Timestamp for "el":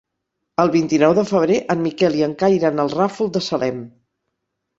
0.61-0.69